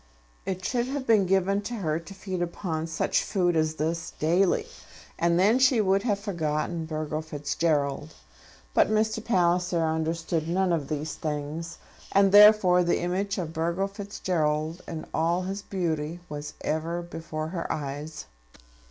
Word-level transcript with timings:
It 0.47 0.65
should 0.65 0.87
have 0.87 1.05
been 1.05 1.27
given 1.27 1.61
to 1.61 1.75
her 1.75 1.99
to 1.99 2.13
feed 2.15 2.41
upon 2.41 2.87
such 2.87 3.21
food 3.23 3.55
as 3.55 3.75
this 3.75 4.11
daily, 4.17 4.65
and 5.19 5.39
then 5.39 5.59
she 5.59 5.79
would 5.79 6.01
have 6.01 6.17
forgotten 6.17 6.85
Burgo 6.87 7.21
Fitzgerald. 7.21 8.15
But 8.73 8.89
Mr. 8.89 9.23
Palliser 9.23 9.83
understood 9.83 10.47
none 10.49 10.73
of 10.73 10.87
these 10.87 11.13
things; 11.13 11.77
and 12.11 12.31
therefore 12.31 12.81
the 12.83 12.99
image 13.01 13.37
of 13.37 13.53
Burgo 13.53 13.85
Fitzgerald 13.85 14.81
in 14.87 15.05
all 15.13 15.43
his 15.43 15.61
beauty 15.61 16.19
was 16.27 16.55
ever 16.63 17.03
before 17.03 17.49
her 17.49 17.71
eyes. 17.71 18.25